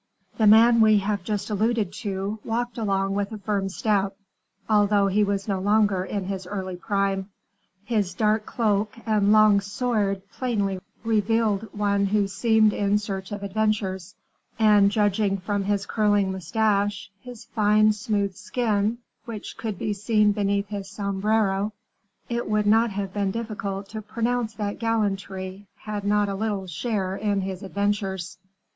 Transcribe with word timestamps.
The 0.39 0.47
man 0.47 0.81
we 0.81 0.97
have 0.97 1.23
just 1.23 1.51
alluded 1.51 1.93
to 1.99 2.39
walked 2.43 2.79
along 2.79 3.13
with 3.13 3.31
a 3.31 3.37
firm 3.37 3.69
step, 3.69 4.17
although 4.67 5.05
he 5.05 5.23
was 5.23 5.47
no 5.47 5.59
longer 5.59 6.03
in 6.03 6.23
his 6.25 6.47
early 6.47 6.75
prime. 6.75 7.29
His 7.85 8.15
dark 8.15 8.47
cloak 8.47 8.95
and 9.05 9.31
long 9.31 9.59
sword 9.61 10.27
plainly 10.31 10.79
revealed 11.03 11.69
one 11.71 12.07
who 12.07 12.27
seemed 12.27 12.73
in 12.73 12.97
search 12.97 13.31
of 13.31 13.43
adventures; 13.43 14.15
and, 14.57 14.89
judging 14.89 15.37
from 15.37 15.65
his 15.65 15.85
curling 15.85 16.31
mustache, 16.31 17.11
his 17.21 17.45
fine 17.45 17.93
smooth 17.93 18.33
skin, 18.33 18.97
which 19.25 19.55
could 19.55 19.77
be 19.77 19.93
seen 19.93 20.31
beneath 20.31 20.69
his 20.69 20.89
sombrero, 20.89 21.73
it 22.27 22.49
would 22.49 22.65
not 22.65 22.89
have 22.89 23.13
been 23.13 23.29
difficult 23.29 23.87
to 23.89 24.01
pronounce 24.01 24.55
that 24.55 24.79
gallantry 24.79 25.67
had 25.75 26.03
not 26.03 26.27
a 26.27 26.33
little 26.33 26.65
share 26.65 27.15
in 27.15 27.41
his 27.41 27.61
adventures. 27.61 28.39